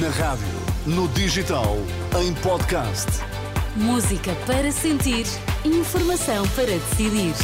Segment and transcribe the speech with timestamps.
[0.00, 0.46] Na rádio,
[0.86, 1.76] no digital,
[2.18, 3.08] em podcast.
[3.76, 5.26] Música para sentir,
[5.66, 7.34] informação para decidir.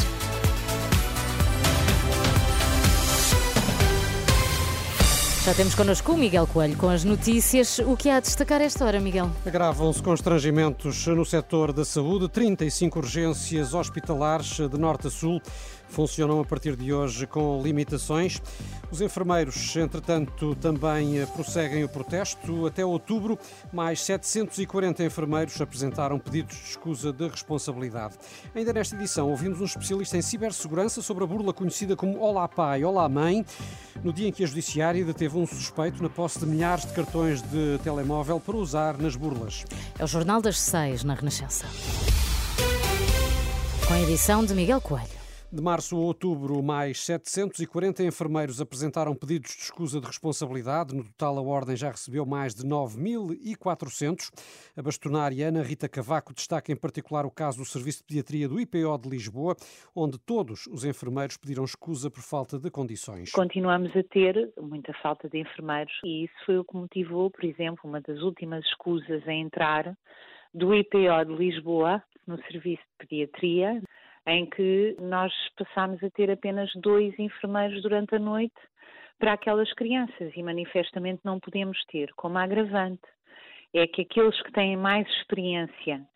[5.45, 7.79] Já temos connosco o Miguel Coelho com as notícias.
[7.79, 9.30] O que há a destacar esta hora, Miguel?
[9.46, 12.28] Agravam-se constrangimentos no setor da saúde.
[12.28, 15.40] 35 urgências hospitalares de norte a sul
[15.88, 18.41] funcionam a partir de hoje com limitações.
[18.91, 22.66] Os enfermeiros, entretanto, também prosseguem o protesto.
[22.66, 23.38] Até outubro,
[23.73, 28.15] mais 740 enfermeiros apresentaram pedidos de escusa de responsabilidade.
[28.55, 32.82] Ainda nesta edição, ouvimos um especialista em cibersegurança sobre a burla conhecida como Olá Pai,
[32.82, 33.45] Olá Mãe,
[34.02, 37.43] no dia em que a Judiciária deteve um suspeito na posse de milhares de cartões
[37.43, 39.65] de telemóvel para usar nas burlas.
[39.98, 41.66] É o Jornal das Seis, na Renascença.
[43.87, 45.18] Com a edição de Miguel Coelho.
[45.51, 50.95] De março a outubro, mais 740 enfermeiros apresentaram pedidos de escusa de responsabilidade.
[50.95, 54.29] No total, a Ordem já recebeu mais de 9.400.
[54.76, 58.60] A bastonária Ana Rita Cavaco destaca em particular o caso do Serviço de Pediatria do
[58.60, 59.57] IPO de Lisboa,
[59.96, 63.32] onde todos os enfermeiros pediram escusa por falta de condições.
[63.32, 67.80] Continuamos a ter muita falta de enfermeiros e isso foi o que motivou, por exemplo,
[67.84, 69.96] uma das últimas escusas a entrar
[70.52, 73.80] do IPO de Lisboa no Serviço de Pediatria
[74.28, 78.54] em que nós passámos a ter apenas dois enfermeiros durante a noite
[79.18, 82.12] para aquelas crianças e manifestamente não podemos ter.
[82.14, 83.02] Como agravante,
[83.74, 86.06] é que aqueles que têm mais experiência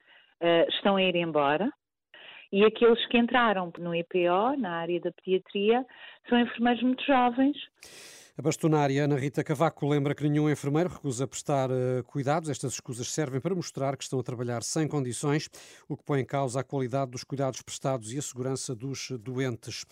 [0.40, 1.70] uh, estão a ir embora
[2.52, 5.84] e aqueles que entraram no EPO, na área da pediatria,
[6.28, 7.56] são enfermeiros muito jovens.
[8.34, 12.48] A bastonária Ana Rita Cavaco lembra que nenhum enfermeiro recusa prestar uh, cuidados.
[12.48, 15.50] Estas escusas servem para mostrar que estão a trabalhar sem condições,
[15.86, 19.84] o que põe em causa a qualidade dos cuidados prestados e a segurança dos doentes.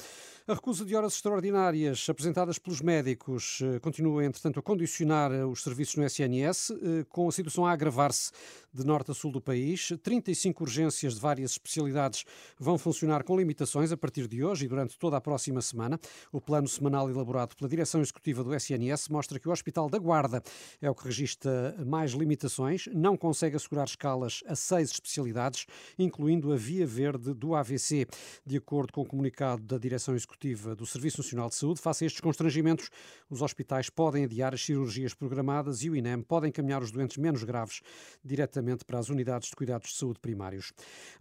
[0.48, 5.62] A recusa de horas extraordinárias apresentadas pelos médicos uh, continua, entretanto, a condicionar uh, os
[5.62, 6.72] serviços no SNS,
[7.10, 8.30] com a situação a agravar-se
[8.72, 9.92] de norte a sul do país.
[10.02, 12.24] 35 urgências de várias especialidades
[12.58, 16.00] vão funcionar com limitações a partir de hoje e durante toda a próxima semana.
[16.32, 20.42] O plano semanal elaborado pela Direção Executiva do SNS mostra que o Hospital da Guarda
[20.80, 25.66] é o que registra mais limitações, não consegue assegurar escalas a seis especialidades,
[25.98, 28.06] incluindo a via verde do AVC.
[28.46, 32.06] De acordo com o comunicado da Direção Executiva do Serviço Nacional de Saúde, face a
[32.06, 32.90] estes constrangimentos,
[33.28, 37.42] os hospitais podem adiar as cirurgias programadas e o INEM pode encaminhar os doentes menos
[37.42, 37.80] graves
[38.24, 40.72] diretamente para as unidades de cuidados de saúde primários.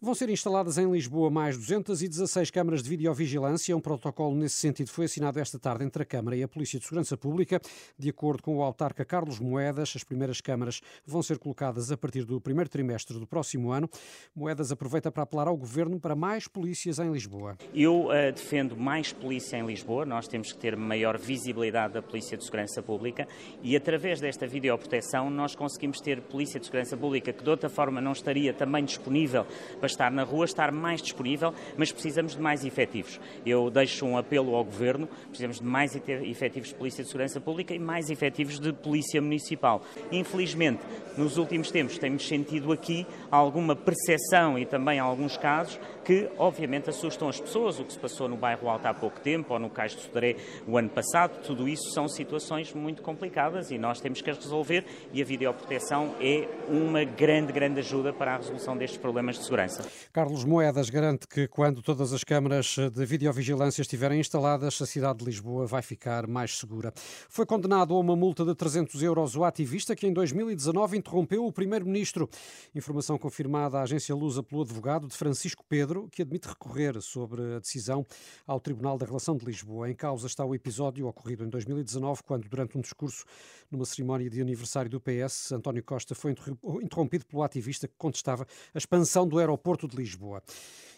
[0.02, 3.76] Vão ser instaladas em Lisboa mais 216 câmaras de videovigilância.
[3.76, 6.86] Um protocolo nesse sentido foi assinado esta tarde entre a Câmara e a Polícia de
[6.86, 7.62] Segurança Segurança Pública.
[7.98, 12.26] De acordo com o autarca Carlos Moedas, as primeiras câmaras vão ser colocadas a partir
[12.26, 13.90] do primeiro trimestre do próximo ano.
[14.36, 17.58] Moedas aproveita para apelar ao Governo para mais polícias em Lisboa.
[17.74, 20.06] Eu uh, defendo mais polícia em Lisboa.
[20.06, 23.28] Nós temos que ter maior visibilidade da Polícia de Segurança Pública
[23.64, 28.02] e, através desta videoproteção, nós conseguimos ter Polícia de Segurança Pública que, de outra forma,
[28.02, 29.46] não estaria também disponível
[29.78, 33.20] para estar na rua, estar mais disponível, mas precisamos de mais efetivos.
[33.46, 37.74] Eu deixo um apelo ao Governo, precisamos de mais efetivos de Polícia de Segurança Pública
[37.74, 39.84] e mais efetivos de Polícia Municipal.
[40.12, 40.82] Infelizmente,
[41.16, 47.30] nos últimos tempos temos sentido aqui alguma percepção e também alguns casos que, obviamente, assustam
[47.30, 47.80] as pessoas.
[47.80, 50.36] O que se passou no bairro Alto há pouco tempo ou no Cais de Sodaré
[50.68, 54.84] o ano passado, tudo isso são situações muito complicadas e nós temos que as resolver
[55.14, 59.86] e a videoproteção é uma grande, grande ajuda para a resolução destes problemas de segurança.
[60.12, 65.26] Carlos Moedas garante que quando todas as câmaras de videovigilância estiverem instaladas, a cidade de
[65.26, 66.79] Lisboa vai ficar mais segura.
[67.28, 71.52] Foi condenado a uma multa de 300 euros o ativista que em 2019 interrompeu o
[71.52, 72.30] primeiro-ministro.
[72.74, 77.60] Informação confirmada à agência Lusa pelo advogado de Francisco Pedro, que admite recorrer sobre a
[77.60, 78.06] decisão
[78.48, 79.90] ao Tribunal da Relação de Lisboa.
[79.90, 83.26] Em causa está o episódio ocorrido em 2019, quando, durante um discurso
[83.70, 86.36] numa cerimónia de aniversário do PS, António Costa foi
[86.82, 90.42] interrompido pelo ativista que contestava a expansão do aeroporto de Lisboa.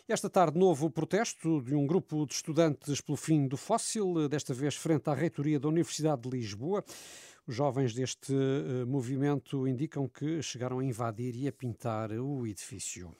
[0.07, 4.75] Esta tarde, novo protesto de um grupo de estudantes pelo fim do fóssil, desta vez
[4.75, 6.83] frente à reitoria da Universidade de Lisboa.
[7.47, 13.11] Os jovens deste uh, movimento indicam que chegaram a invadir e a pintar o edifício.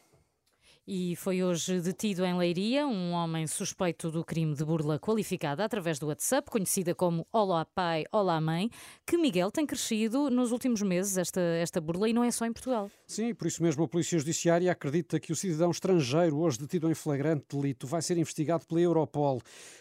[0.94, 5.98] E foi hoje detido em Leiria um homem suspeito do crime de burla qualificada através
[5.98, 8.70] do WhatsApp, conhecida como Olá Pai, Olá Mãe,
[9.08, 12.52] que Miguel tem crescido nos últimos meses, esta, esta burla, e não é só em
[12.52, 12.92] Portugal.
[13.08, 16.94] Sim, por isso mesmo a Polícia Judiciária acredita que o cidadão estrangeiro, hoje detido em
[16.94, 19.40] flagrante delito, vai ser investigado pela Europol.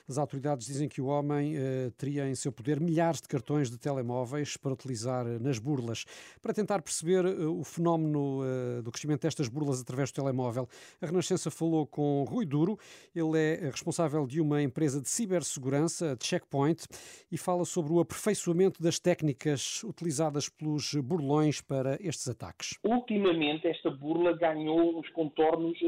[0.09, 3.79] As autoridades dizem que o homem eh, teria em seu poder milhares de cartões de
[3.79, 6.05] telemóveis para utilizar nas burlas.
[6.41, 10.69] Para tentar perceber eh, o fenómeno eh, do crescimento destas burlas através do telemóvel,
[11.03, 12.77] A Renascença falou com Rui Duro,
[13.17, 16.85] ele é responsável de uma empresa de cibersegurança, Checkpoint,
[17.33, 22.79] e fala sobre o aperfeiçoamento das técnicas utilizadas pelos burlões para estes ataques.
[22.85, 25.79] Ultimamente, esta burla ganhou uns contornos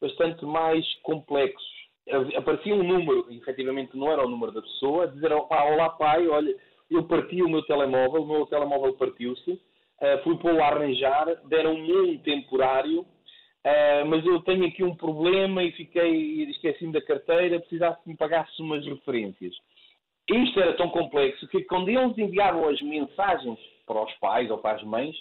[0.00, 1.64] bastante mais complexos.
[2.36, 6.26] Aparecia um número, e efetivamente não era o número da pessoa, a dizer: Olá, pai,
[6.26, 6.56] olha,
[6.90, 11.92] eu parti o meu telemóvel, o meu telemóvel partiu-se, uh, fui pô-lo a arranjar, deram-me
[11.92, 13.06] um temporário,
[13.66, 18.16] uh, mas eu tenho aqui um problema e fiquei, esqueci-me da carteira, precisasse que me
[18.16, 19.54] pagasse umas referências.
[20.28, 24.76] Isto era tão complexo que quando eles enviavam as mensagens para os pais ou para
[24.76, 25.14] as mães,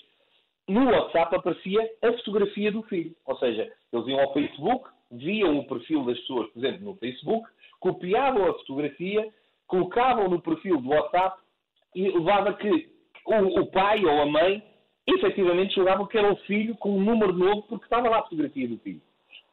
[0.68, 3.15] no WhatsApp aparecia a fotografia do filho.
[3.25, 7.48] Ou seja, eles iam ao Facebook, viam o perfil das pessoas, por exemplo, no Facebook,
[7.80, 9.31] copiavam a fotografia,
[9.68, 11.39] colocavam no perfil do WhatsApp
[11.94, 12.89] e levava que
[13.25, 14.63] o, o pai ou a mãe
[15.07, 18.67] efetivamente julgavam que era o filho com um número novo porque estava lá a fotografia
[18.67, 19.01] do filho.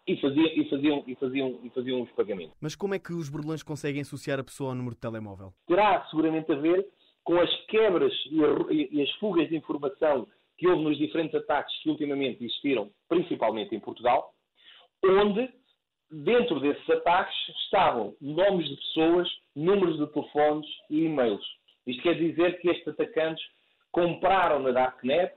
[0.05, 2.57] E faziam, e, faziam, e, faziam, e faziam os pagamentos.
[2.61, 5.53] Mas como é que os burlões conseguem associar a pessoa ao número de telemóvel?
[5.69, 6.89] Terá seguramente a ver
[7.23, 8.49] com as quebras e, a,
[8.91, 10.27] e as fugas de informação
[10.59, 14.33] que houve nos diferentes ataques que ultimamente existiram, principalmente em Portugal,
[15.05, 15.49] onde,
[16.11, 17.35] dentro desses ataques,
[17.65, 21.45] estavam nomes de pessoas, números de telefones e e-mails.
[21.87, 23.45] Isto quer dizer que estes atacantes
[23.91, 25.35] compraram na Darknet,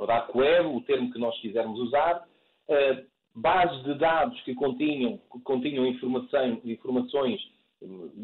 [0.00, 2.26] ou Dark Web, o termo que nós quisermos usar,
[2.68, 3.04] uh,
[3.34, 7.38] bases de dados que continham, que continham informação, informações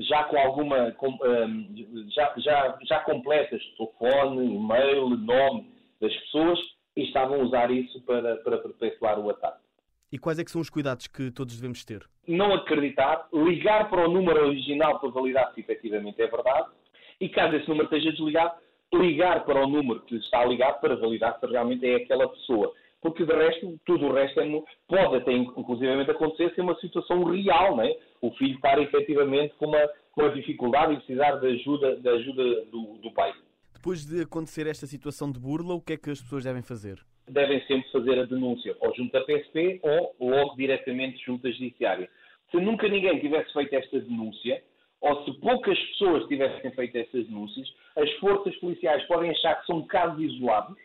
[0.00, 5.70] já com alguma uh, já, já, já completas, telefone, e-mail, nome
[6.00, 6.58] das pessoas,
[6.96, 9.60] e estavam a usar isso para, para perpetuar o ataque.
[10.10, 12.06] E quais é que são os cuidados que todos devemos ter?
[12.26, 16.68] Não acreditar, ligar para o número original para validar se efetivamente é verdade,
[17.20, 18.54] e caso esse número esteja desligado,
[18.94, 22.72] ligar para o número que está ligado para validar se realmente é aquela pessoa.
[23.00, 27.76] Porque de resto, tudo o resto é, pode até inclusivamente acontecer ser uma situação real,
[27.76, 27.96] não é?
[28.20, 32.64] O filho estar efetivamente com uma, com uma dificuldade e precisar de ajuda, de ajuda
[32.66, 33.32] do, do pai.
[33.74, 36.98] Depois de acontecer esta situação de burla, o que é que as pessoas devem fazer?
[37.28, 42.08] Devem sempre fazer a denúncia, ou junto à PSP ou logo diretamente junto à Judiciária.
[42.50, 44.62] Se nunca ninguém tivesse feito esta denúncia,
[45.00, 49.82] ou se poucas pessoas tivessem feito essas denúncias, as forças policiais podem achar que são
[49.86, 50.76] casos isolados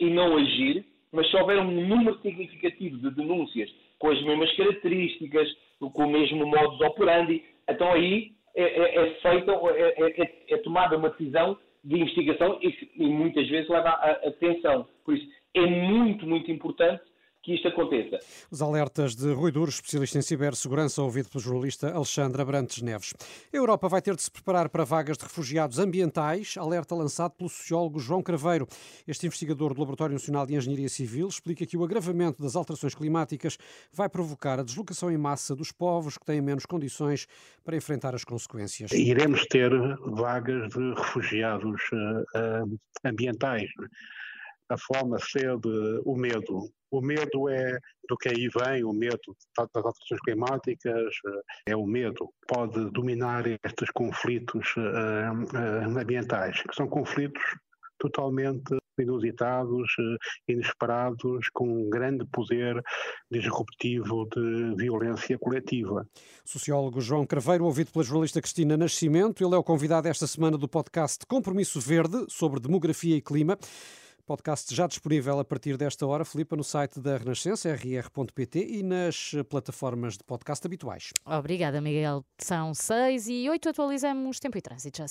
[0.00, 5.48] e não agir, mas se houver um número significativo de denúncias com as mesmas características,
[5.78, 10.96] com o mesmo modus operandi, então aí é, é, é feita, é, é, é, tomada
[10.96, 14.88] uma decisão de investigação e, e muitas vezes leva a atenção.
[15.04, 17.02] Por isso, é muito, muito importante
[17.44, 18.18] que isto aconteça.
[18.50, 23.12] Os alertas de Rui Duro, especialista em cibersegurança, ouvido pelo jornalista Alexandre Abrantes Neves.
[23.52, 27.50] A Europa vai ter de se preparar para vagas de refugiados ambientais, alerta lançado pelo
[27.50, 28.66] sociólogo João Craveiro.
[29.06, 33.58] Este investigador do Laboratório Nacional de Engenharia Civil explica que o agravamento das alterações climáticas
[33.92, 37.26] vai provocar a deslocação em massa dos povos que têm menos condições
[37.62, 38.90] para enfrentar as consequências.
[38.92, 39.70] Iremos ter
[40.06, 43.68] vagas de refugiados uh, uh, ambientais
[44.68, 45.68] a fome, a sede,
[46.04, 46.70] o medo.
[46.90, 47.78] O medo é
[48.08, 49.18] do que aí vem, o medo
[49.56, 52.30] das alterações climáticas, eh, é o medo.
[52.46, 57.42] Pode dominar estes conflitos uh, uh, ambientais, que são conflitos
[57.98, 59.88] totalmente inusitados,
[60.46, 62.80] inesperados, com um grande poder
[63.30, 66.06] disruptivo de violência coletiva.
[66.44, 70.68] Sociólogo João Craveiro, ouvido pela jornalista Cristina Nascimento, ele é o convidado esta semana do
[70.68, 73.58] podcast Compromisso Verde sobre demografia e clima.
[74.26, 79.32] Podcast já disponível a partir desta hora, Filipa, no site da Renascença, rr.pt e nas
[79.50, 81.10] plataformas de podcast habituais.
[81.26, 82.24] Obrigada, Miguel.
[82.38, 83.68] São seis e oito.
[83.68, 84.98] Atualizamos tempo e trânsito.
[84.98, 85.06] Já